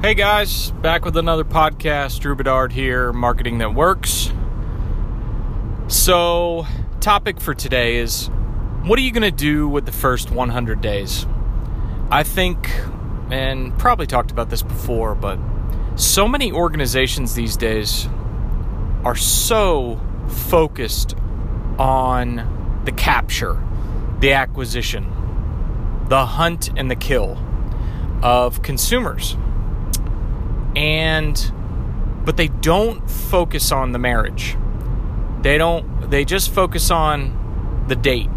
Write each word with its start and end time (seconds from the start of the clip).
Hey 0.00 0.14
guys, 0.14 0.70
back 0.70 1.04
with 1.04 1.16
another 1.16 1.42
podcast. 1.42 2.20
Drew 2.20 2.36
Bedard 2.36 2.70
here, 2.70 3.12
Marketing 3.12 3.58
That 3.58 3.74
Works. 3.74 4.32
So, 5.88 6.68
topic 7.00 7.40
for 7.40 7.52
today 7.52 7.96
is 7.96 8.28
what 8.84 8.96
are 9.00 9.02
you 9.02 9.10
going 9.10 9.24
to 9.24 9.32
do 9.32 9.66
with 9.66 9.86
the 9.86 9.92
first 9.92 10.30
100 10.30 10.80
days? 10.80 11.26
I 12.12 12.22
think, 12.22 12.70
and 13.32 13.76
probably 13.76 14.06
talked 14.06 14.30
about 14.30 14.50
this 14.50 14.62
before, 14.62 15.16
but 15.16 15.40
so 15.96 16.28
many 16.28 16.52
organizations 16.52 17.34
these 17.34 17.56
days 17.56 18.06
are 19.04 19.16
so 19.16 20.00
focused 20.28 21.16
on 21.76 22.82
the 22.84 22.92
capture, 22.92 23.60
the 24.20 24.34
acquisition, 24.34 26.06
the 26.08 26.24
hunt 26.24 26.70
and 26.76 26.88
the 26.88 26.96
kill 26.96 27.36
of 28.22 28.62
consumers 28.62 29.36
and 30.78 31.52
but 32.24 32.36
they 32.36 32.48
don't 32.48 33.10
focus 33.10 33.72
on 33.72 33.90
the 33.90 33.98
marriage. 33.98 34.56
They 35.42 35.58
don't. 35.58 36.08
They 36.08 36.24
just 36.24 36.54
focus 36.54 36.90
on 36.92 37.84
the 37.88 37.96
date, 37.96 38.30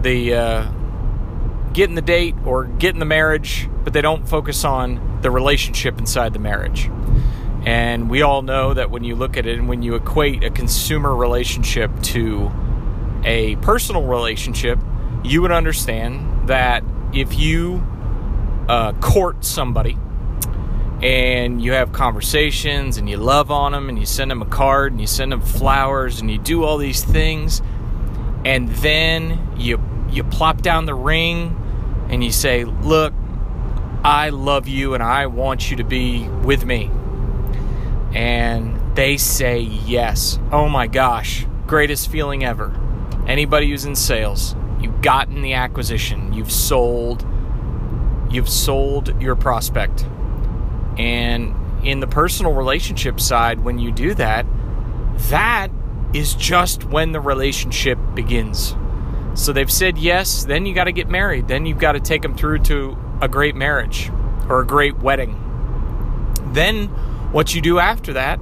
the 0.00 0.34
uh, 0.34 0.72
getting 1.74 1.94
the 1.94 2.02
date 2.02 2.36
or 2.46 2.64
getting 2.64 3.00
the 3.00 3.04
marriage, 3.04 3.68
but 3.82 3.92
they 3.92 4.00
don't 4.00 4.26
focus 4.26 4.64
on 4.64 5.18
the 5.20 5.30
relationship 5.30 5.98
inside 5.98 6.32
the 6.32 6.38
marriage. 6.38 6.90
And 7.66 8.08
we 8.08 8.22
all 8.22 8.40
know 8.40 8.72
that 8.72 8.90
when 8.90 9.04
you 9.04 9.14
look 9.14 9.36
at 9.36 9.46
it 9.46 9.58
and 9.58 9.68
when 9.68 9.82
you 9.82 9.94
equate 9.94 10.42
a 10.42 10.50
consumer 10.50 11.14
relationship 11.14 11.90
to 12.14 12.50
a 13.24 13.56
personal 13.56 14.04
relationship, 14.04 14.78
you 15.22 15.42
would 15.42 15.52
understand 15.52 16.48
that 16.48 16.82
if 17.12 17.38
you 17.38 17.86
uh, 18.68 18.92
court 19.00 19.44
somebody 19.44 19.98
and 21.04 21.60
you 21.60 21.72
have 21.72 21.92
conversations 21.92 22.96
and 22.96 23.10
you 23.10 23.18
love 23.18 23.50
on 23.50 23.72
them 23.72 23.90
and 23.90 23.98
you 23.98 24.06
send 24.06 24.30
them 24.30 24.40
a 24.40 24.46
card 24.46 24.90
and 24.90 24.98
you 24.98 25.06
send 25.06 25.32
them 25.32 25.42
flowers 25.42 26.18
and 26.18 26.30
you 26.30 26.38
do 26.38 26.64
all 26.64 26.78
these 26.78 27.04
things. 27.04 27.60
And 28.46 28.70
then 28.70 29.52
you 29.54 29.82
you 30.10 30.24
plop 30.24 30.62
down 30.62 30.86
the 30.86 30.94
ring 30.94 31.60
and 32.08 32.24
you 32.24 32.32
say 32.32 32.64
look 32.64 33.12
I 34.02 34.30
love 34.30 34.66
you 34.66 34.94
and 34.94 35.02
I 35.02 35.26
want 35.26 35.70
you 35.70 35.76
to 35.76 35.84
be 35.84 36.26
with 36.42 36.64
me. 36.64 36.90
And 38.14 38.96
they 38.96 39.18
say 39.18 39.60
yes. 39.60 40.38
Oh 40.52 40.70
my 40.70 40.86
gosh. 40.86 41.46
Greatest 41.66 42.10
feeling 42.10 42.44
ever. 42.44 42.72
Anybody 43.26 43.68
who's 43.68 43.84
in 43.84 43.94
sales 43.94 44.56
you've 44.80 45.02
gotten 45.02 45.42
the 45.42 45.52
acquisition. 45.52 46.32
You've 46.32 46.52
sold 46.52 47.26
you've 48.30 48.48
sold 48.48 49.20
your 49.20 49.36
prospect 49.36 50.06
and 50.98 51.54
in 51.84 52.00
the 52.00 52.06
personal 52.06 52.52
relationship 52.52 53.20
side, 53.20 53.62
when 53.62 53.78
you 53.78 53.92
do 53.92 54.14
that, 54.14 54.46
that 55.28 55.70
is 56.12 56.34
just 56.34 56.84
when 56.84 57.12
the 57.12 57.20
relationship 57.20 57.98
begins. 58.14 58.74
So 59.34 59.52
they've 59.52 59.70
said 59.70 59.98
yes, 59.98 60.44
then 60.44 60.64
you 60.64 60.74
got 60.74 60.84
to 60.84 60.92
get 60.92 61.08
married. 61.08 61.48
Then 61.48 61.66
you've 61.66 61.78
got 61.78 61.92
to 61.92 62.00
take 62.00 62.22
them 62.22 62.36
through 62.36 62.60
to 62.60 62.96
a 63.20 63.28
great 63.28 63.56
marriage 63.56 64.10
or 64.48 64.60
a 64.60 64.66
great 64.66 64.98
wedding. 64.98 65.40
Then 66.52 66.86
what 67.32 67.54
you 67.54 67.60
do 67.60 67.80
after 67.80 68.12
that, 68.12 68.38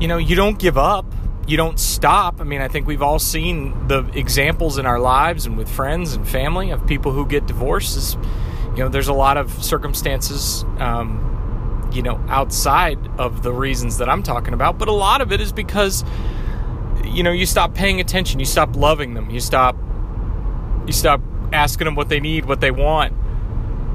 you 0.00 0.08
know, 0.08 0.16
you 0.16 0.34
don't 0.34 0.58
give 0.58 0.78
up. 0.78 1.04
You 1.46 1.56
don't 1.56 1.78
stop. 1.78 2.40
I 2.40 2.44
mean, 2.44 2.60
I 2.60 2.68
think 2.68 2.86
we've 2.86 3.02
all 3.02 3.18
seen 3.18 3.88
the 3.88 4.04
examples 4.14 4.78
in 4.78 4.86
our 4.86 4.98
lives 4.98 5.46
and 5.46 5.56
with 5.56 5.68
friends 5.68 6.14
and 6.14 6.26
family 6.26 6.70
of 6.70 6.86
people 6.86 7.12
who 7.12 7.26
get 7.26 7.46
divorces. 7.46 8.16
You 8.76 8.84
know, 8.84 8.88
there's 8.88 9.08
a 9.08 9.14
lot 9.14 9.36
of 9.36 9.50
circumstances 9.64 10.64
um, 10.78 11.37
you 11.92 12.02
know, 12.02 12.22
outside 12.28 12.98
of 13.18 13.42
the 13.42 13.52
reasons 13.52 13.98
that 13.98 14.08
I'm 14.08 14.22
talking 14.22 14.54
about, 14.54 14.78
but 14.78 14.88
a 14.88 14.92
lot 14.92 15.20
of 15.20 15.32
it 15.32 15.40
is 15.40 15.52
because 15.52 16.04
you 17.04 17.22
know, 17.22 17.32
you 17.32 17.46
stop 17.46 17.74
paying 17.74 18.00
attention, 18.00 18.38
you 18.38 18.46
stop 18.46 18.76
loving 18.76 19.14
them, 19.14 19.30
you 19.30 19.40
stop 19.40 19.76
you 20.86 20.92
stop 20.92 21.20
asking 21.52 21.84
them 21.84 21.94
what 21.94 22.08
they 22.08 22.20
need, 22.20 22.46
what 22.46 22.60
they 22.60 22.70
want. 22.70 23.12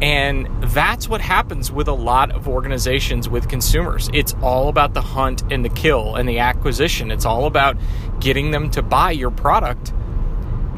And 0.02 0.48
that's 0.62 1.08
what 1.08 1.22
happens 1.22 1.72
with 1.72 1.88
a 1.88 1.94
lot 1.94 2.32
of 2.32 2.48
organizations 2.48 3.30
with 3.30 3.48
consumers. 3.48 4.10
It's 4.14 4.36
all 4.42 4.68
about 4.68 4.94
the 4.94 5.02
hunt 5.02 5.44
and 5.52 5.64
the 5.64 5.70
kill 5.70 6.16
and 6.16 6.28
the 6.28 6.40
acquisition. 6.40 7.10
It's 7.10 7.26
all 7.26 7.46
about 7.46 7.78
getting 8.20 8.52
them 8.52 8.70
to 8.72 8.82
buy 8.82 9.12
your 9.12 9.32
product. 9.32 9.94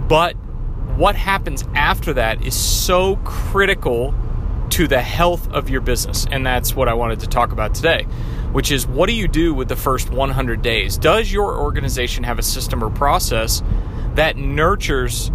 But 0.08 0.34
what 0.96 1.16
happens 1.16 1.64
after 1.74 2.14
that 2.14 2.46
is 2.46 2.56
so 2.56 3.16
critical 3.18 4.14
to 4.76 4.90
the 4.90 5.02
health 5.02 5.50
of 5.52 5.70
your 5.70 5.80
business. 5.80 6.28
And 6.30 6.46
that's 6.46 6.76
what 6.76 6.90
I 6.90 6.96
wanted 6.96 7.22
to 7.22 7.28
talk 7.28 7.54
about 7.54 7.74
today, 7.74 8.04
which 8.52 8.72
is 8.72 8.86
what 8.86 9.08
do 9.08 9.14
you 9.14 9.26
do 9.26 9.54
with 9.54 9.70
the 9.70 9.76
first 9.78 10.10
100 10.10 10.62
days? 10.62 10.98
Does 10.98 11.32
your 11.32 11.58
organization 11.58 12.26
have 12.26 12.40
a 12.40 12.44
system 12.44 12.84
or 12.84 12.90
process 12.90 13.64
that 14.16 14.36
nurtures 14.36 15.32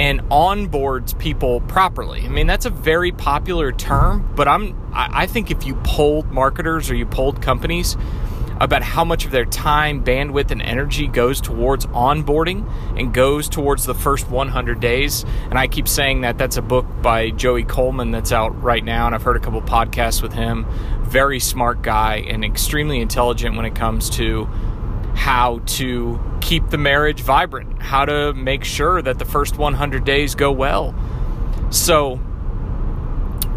and 0.00 0.22
onboards 0.30 1.18
people 1.18 1.60
properly? 1.60 2.22
I 2.22 2.28
mean, 2.28 2.46
that's 2.46 2.64
a 2.64 2.70
very 2.70 3.12
popular 3.12 3.70
term, 3.70 4.32
but 4.34 4.48
I'm 4.48 4.82
I 4.94 5.26
think 5.26 5.50
if 5.50 5.66
you 5.66 5.74
polled 5.84 6.30
marketers 6.30 6.90
or 6.90 6.94
you 6.94 7.04
polled 7.04 7.42
companies, 7.42 7.98
about 8.60 8.82
how 8.82 9.04
much 9.04 9.24
of 9.24 9.30
their 9.30 9.44
time, 9.44 10.04
bandwidth, 10.04 10.50
and 10.50 10.62
energy 10.62 11.06
goes 11.06 11.40
towards 11.40 11.86
onboarding 11.86 12.68
and 12.98 13.12
goes 13.12 13.48
towards 13.48 13.84
the 13.84 13.94
first 13.94 14.30
100 14.30 14.80
days. 14.80 15.24
And 15.50 15.58
I 15.58 15.66
keep 15.66 15.88
saying 15.88 16.22
that 16.22 16.38
that's 16.38 16.56
a 16.56 16.62
book 16.62 16.86
by 17.02 17.30
Joey 17.30 17.64
Coleman 17.64 18.10
that's 18.10 18.32
out 18.32 18.62
right 18.62 18.84
now, 18.84 19.06
and 19.06 19.14
I've 19.14 19.22
heard 19.22 19.36
a 19.36 19.40
couple 19.40 19.60
podcasts 19.62 20.22
with 20.22 20.32
him. 20.32 20.66
Very 21.02 21.40
smart 21.40 21.82
guy 21.82 22.24
and 22.28 22.44
extremely 22.44 23.00
intelligent 23.00 23.56
when 23.56 23.66
it 23.66 23.74
comes 23.74 24.10
to 24.10 24.48
how 25.14 25.60
to 25.66 26.20
keep 26.40 26.68
the 26.70 26.78
marriage 26.78 27.22
vibrant, 27.22 27.80
how 27.80 28.04
to 28.04 28.34
make 28.34 28.64
sure 28.64 29.00
that 29.00 29.18
the 29.18 29.24
first 29.24 29.56
100 29.56 30.04
days 30.04 30.34
go 30.34 30.52
well. 30.52 30.94
So, 31.70 32.20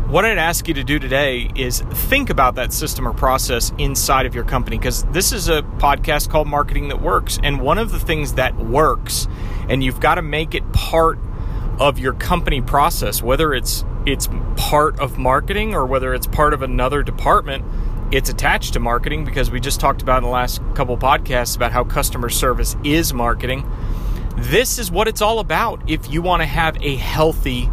what 0.07 0.23
I'd 0.23 0.38
ask 0.38 0.69
you 0.69 0.73
to 0.75 0.85
do 0.85 1.00
today 1.00 1.51
is 1.53 1.81
think 1.81 2.29
about 2.29 2.56
that 2.56 2.72
system 2.72 3.06
or 3.06 3.13
process 3.13 3.73
inside 3.78 4.25
of 4.25 4.34
your 4.34 4.45
company 4.45 4.78
because 4.78 5.03
this 5.06 5.34
is 5.34 5.50
a 5.50 5.63
podcast 5.63 6.29
called 6.29 6.47
Marketing 6.47 6.88
That 6.88 7.01
Works. 7.01 7.38
And 7.44 7.59
one 7.59 7.78
of 7.78 7.91
the 7.91 8.00
things 8.00 8.35
that 8.35 8.56
works, 8.56 9.28
and 9.67 9.84
you've 9.84 10.00
got 10.00 10.16
to 10.16 10.22
make 10.22 10.56
it 10.56 10.72
part 10.72 11.19
of 11.78 12.00
your 12.00 12.13
company 12.13 12.62
process, 12.62 13.22
whether 13.22 13.53
it's 13.53 13.84
it's 14.06 14.29
part 14.56 14.97
of 15.01 15.17
marketing 15.17 15.75
or 15.75 15.85
whether 15.85 16.13
it's 16.13 16.25
part 16.25 16.53
of 16.53 16.62
another 16.62 17.03
department, 17.03 17.66
it's 18.09 18.29
attached 18.29 18.72
to 18.73 18.79
marketing 18.79 19.25
because 19.25 19.51
we 19.51 19.59
just 19.59 19.81
talked 19.81 20.01
about 20.01 20.19
in 20.19 20.23
the 20.23 20.29
last 20.29 20.62
couple 20.73 20.97
podcasts 20.97 21.57
about 21.57 21.73
how 21.73 21.84
customer 21.84 22.29
service 22.29 22.78
is 22.85 23.13
marketing. 23.13 23.69
This 24.38 24.79
is 24.79 24.90
what 24.90 25.09
it's 25.09 25.22
all 25.22 25.40
about 25.40 25.81
if 25.90 26.09
you 26.09 26.22
want 26.22 26.44
to 26.44 26.46
have 26.46 26.81
a 26.81 26.96
healthy 26.96 27.69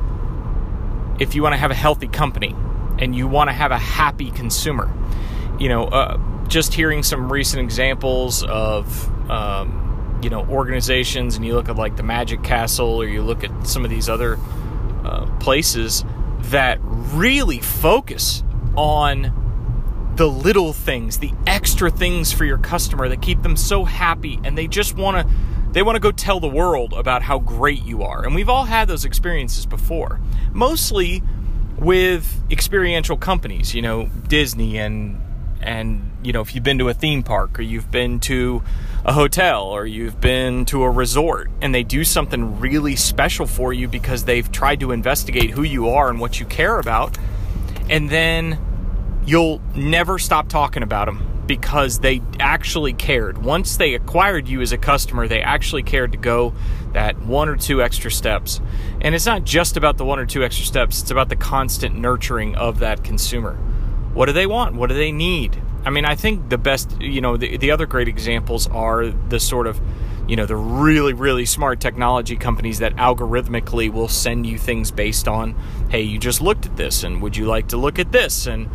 if 1.19 1.35
you 1.35 1.43
want 1.43 1.53
to 1.53 1.59
have 1.59 1.71
a 1.71 1.75
healthy 1.77 2.09
company 2.09 2.55
and 2.99 3.15
you 3.15 3.27
want 3.27 3.49
to 3.49 3.55
have 3.55 3.71
a 3.71 3.79
happy 3.79 4.31
consumer. 4.31 4.93
You 5.59 5.69
know, 5.69 5.85
uh, 5.85 6.47
just 6.49 6.75
hearing 6.75 7.03
some 7.03 7.33
recent 7.33 7.63
examples 7.63 8.43
of, 8.45 9.31
um, 9.31 10.19
you 10.23 10.31
know, 10.31 10.45
organizations, 10.47 11.37
and 11.37 11.45
you 11.45 11.55
look 11.55 11.69
at 11.69 11.77
like 11.77 11.97
the 11.97 12.03
Magic 12.03 12.43
Castle, 12.43 13.01
or 13.01 13.07
you 13.07 13.23
look 13.23 13.45
at 13.45 13.67
some 13.67 13.85
of 13.85 13.91
these 13.91 14.09
other 14.09 14.39
uh, 15.05 15.27
places 15.39 16.05
that 16.51 16.79
really 16.83 17.61
focus 17.61 18.43
on 18.77 20.13
the 20.17 20.29
little 20.29 20.73
things, 20.73 21.19
the 21.19 21.33
extra 21.47 21.91
things 21.91 22.33
for 22.33 22.45
your 22.45 22.59
customer 22.59 23.09
that 23.09 23.23
keep 23.23 23.43
them 23.43 23.57
so 23.57 23.85
happy, 23.85 24.39
and 24.45 24.57
they 24.57 24.67
just 24.67 24.97
want 24.97 25.17
to 25.17 25.35
they 25.75 25.83
want 25.83 25.97
to 25.97 26.01
go 26.01 26.13
tell 26.13 26.39
the 26.39 26.49
world 26.49 26.93
about 26.93 27.23
how 27.23 27.41
great 27.41 27.83
you 27.83 28.05
are. 28.05 28.25
And 28.25 28.35
we've 28.35 28.49
all 28.49 28.65
had 28.65 28.87
those 28.87 29.05
experiences 29.05 29.67
before, 29.67 30.21
mostly 30.53 31.21
with 31.77 32.41
experiential 32.51 33.17
companies, 33.17 33.75
you 33.75 33.83
know, 33.83 34.09
Disney 34.29 34.79
and 34.79 35.21
and 35.61 36.13
you 36.23 36.33
know, 36.33 36.43
if 36.43 36.55
you've 36.55 36.63
been 36.63 36.79
to 36.79 36.89
a 36.89 36.95
theme 36.95 37.23
park 37.23 37.59
or 37.59 37.63
you've 37.63 37.91
been 37.91 38.21
to 38.21 38.63
a 39.05 39.13
hotel 39.13 39.65
or 39.65 39.85
you've 39.85 40.21
been 40.21 40.65
to 40.67 40.85
a 40.85 40.91
resort 40.91 41.51
and 41.61 41.75
they 41.75 41.83
do 41.83 42.05
something 42.05 42.61
really 42.61 42.95
special 42.95 43.47
for 43.47 43.73
you 43.73 43.89
because 43.89 44.25
they've 44.25 44.51
tried 44.53 44.79
to 44.81 44.93
investigate 44.93 45.51
who 45.51 45.63
you 45.63 45.89
are 45.89 46.09
and 46.09 46.21
what 46.21 46.39
you 46.39 46.47
care 46.47 46.79
about, 46.79 47.19
and 47.91 48.09
then 48.11 48.59
you'll 49.27 49.61
never 49.75 50.21
stop 50.21 50.49
talking 50.49 50.85
about 50.85 51.07
them 51.07 51.34
because 51.47 52.01
they 52.01 52.23
actually 52.41 52.93
cared. 52.93 53.39
Once 53.39 53.77
they 53.77 53.95
acquired 53.95 54.49
you 54.49 54.61
as 54.61 54.73
a 54.73 54.79
customer, 54.79 55.29
they 55.29 55.41
actually 55.41 55.83
cared 55.83 56.13
to 56.13 56.19
go 56.19 56.55
that 56.93 57.21
one 57.23 57.49
or 57.49 57.57
two 57.57 57.83
extra 57.83 58.11
steps. 58.11 58.61
And 59.01 59.15
it's 59.15 59.27
not 59.27 59.45
just 59.45 59.77
about 59.77 59.99
the 59.99 60.05
one 60.05 60.19
or 60.19 60.27
two 60.27 60.45
extra 60.45 60.65
steps, 60.65 61.03
it's 61.03 61.11
about 61.11 61.29
the 61.29 61.37
constant 61.37 61.97
nurturing 61.97 62.55
of 62.57 62.79
that 62.79 63.05
consumer. 63.05 63.55
What 64.15 64.27
do 64.27 64.33
they 64.33 64.47
want? 64.47 64.77
What 64.77 64.89
do 64.89 64.95
they 64.95 65.13
need? 65.13 65.61
I 65.85 65.91
mean, 65.91 66.05
I 66.07 66.15
think 66.15 66.49
the 66.49 66.57
best, 66.57 67.01
you 67.01 67.21
know, 67.21 67.37
the, 67.37 67.59
the 67.59 67.71
other 67.71 67.87
great 67.87 68.09
examples 68.09 68.67
are 68.69 69.09
the 69.09 69.39
sort 69.39 69.67
of, 69.67 69.81
you 70.27 70.37
know, 70.37 70.47
the 70.47 70.57
really, 70.57 71.13
really 71.13 71.45
smart 71.45 71.81
technology 71.81 72.37
companies 72.37 72.79
that 72.79 72.97
algorithmically 72.97 73.93
will 73.93 74.09
send 74.09 74.47
you 74.47 74.57
things 74.57 74.91
based 74.91 75.29
on, 75.29 75.55
hey, 75.91 76.01
you 76.01 76.19
just 76.19 76.41
looked 76.41 76.65
at 76.65 76.77
this 76.77 77.05
and 77.05 77.21
would 77.21 77.37
you 77.37 77.45
like 77.45 77.69
to 77.69 77.77
look 77.77 77.99
at 77.99 78.13
this? 78.13 78.47
And 78.47 78.71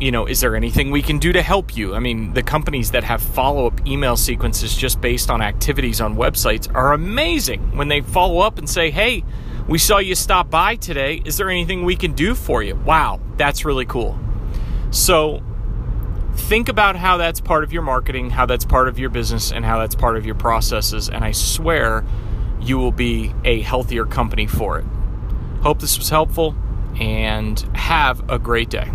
you 0.00 0.12
know, 0.12 0.26
is 0.26 0.40
there 0.40 0.54
anything 0.54 0.90
we 0.90 1.02
can 1.02 1.18
do 1.18 1.32
to 1.32 1.42
help 1.42 1.76
you? 1.76 1.94
I 1.94 1.98
mean, 1.98 2.32
the 2.32 2.42
companies 2.42 2.92
that 2.92 3.02
have 3.04 3.20
follow 3.20 3.66
up 3.66 3.86
email 3.86 4.16
sequences 4.16 4.76
just 4.76 5.00
based 5.00 5.30
on 5.30 5.42
activities 5.42 6.00
on 6.00 6.16
websites 6.16 6.72
are 6.74 6.92
amazing 6.92 7.76
when 7.76 7.88
they 7.88 8.00
follow 8.00 8.38
up 8.40 8.58
and 8.58 8.68
say, 8.68 8.90
hey, 8.90 9.24
we 9.66 9.78
saw 9.78 9.98
you 9.98 10.14
stop 10.14 10.50
by 10.50 10.76
today. 10.76 11.20
Is 11.24 11.36
there 11.36 11.50
anything 11.50 11.84
we 11.84 11.96
can 11.96 12.12
do 12.12 12.34
for 12.34 12.62
you? 12.62 12.76
Wow, 12.76 13.20
that's 13.36 13.64
really 13.64 13.86
cool. 13.86 14.18
So, 14.90 15.42
think 16.34 16.68
about 16.68 16.96
how 16.96 17.16
that's 17.16 17.40
part 17.40 17.64
of 17.64 17.72
your 17.72 17.82
marketing, 17.82 18.30
how 18.30 18.46
that's 18.46 18.64
part 18.64 18.88
of 18.88 18.98
your 18.98 19.10
business, 19.10 19.52
and 19.52 19.64
how 19.64 19.78
that's 19.80 19.94
part 19.94 20.16
of 20.16 20.24
your 20.24 20.36
processes. 20.36 21.10
And 21.10 21.24
I 21.24 21.32
swear 21.32 22.04
you 22.60 22.78
will 22.78 22.92
be 22.92 23.34
a 23.44 23.60
healthier 23.60 24.06
company 24.06 24.46
for 24.46 24.78
it. 24.78 24.86
Hope 25.62 25.80
this 25.80 25.98
was 25.98 26.08
helpful 26.08 26.54
and 26.98 27.58
have 27.74 28.30
a 28.30 28.38
great 28.38 28.70
day. 28.70 28.90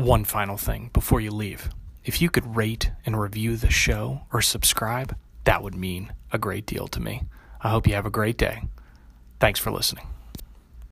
One 0.00 0.24
final 0.24 0.56
thing 0.56 0.88
before 0.94 1.20
you 1.20 1.30
leave. 1.30 1.68
If 2.06 2.22
you 2.22 2.30
could 2.30 2.56
rate 2.56 2.90
and 3.04 3.20
review 3.20 3.56
the 3.56 3.68
show 3.68 4.22
or 4.32 4.40
subscribe, 4.40 5.14
that 5.44 5.62
would 5.62 5.74
mean 5.74 6.14
a 6.32 6.38
great 6.38 6.64
deal 6.64 6.88
to 6.88 7.00
me. 7.00 7.24
I 7.60 7.68
hope 7.68 7.86
you 7.86 7.92
have 7.92 8.06
a 8.06 8.10
great 8.10 8.38
day. 8.38 8.62
Thanks 9.40 9.60
for 9.60 9.70
listening. 9.70 10.09